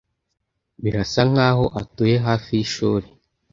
[0.83, 3.07] Birasa nkaho atuye hafi yishuri.